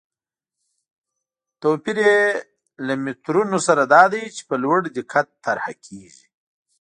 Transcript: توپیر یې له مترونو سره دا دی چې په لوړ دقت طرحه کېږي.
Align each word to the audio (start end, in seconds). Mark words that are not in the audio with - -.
توپیر 1.61 1.97
یې 2.07 2.19
له 2.85 2.93
مترونو 3.03 3.57
سره 3.67 3.83
دا 3.95 4.03
دی 4.13 4.23
چې 4.35 4.41
په 4.49 4.55
لوړ 4.63 4.79
دقت 4.97 5.27
طرحه 5.45 5.73
کېږي. 5.85 6.27